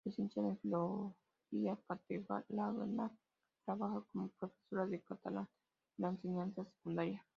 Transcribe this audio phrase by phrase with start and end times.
[0.03, 1.77] Licenciada en filología
[2.27, 3.11] catalana,
[3.65, 5.47] trabaja como profesora de catalán
[5.99, 7.23] en la enseñanza secundaria.